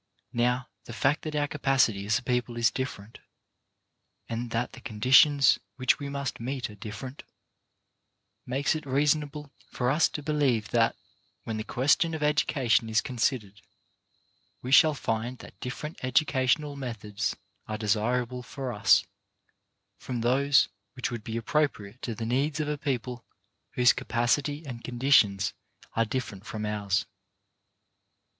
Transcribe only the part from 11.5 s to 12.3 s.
the question of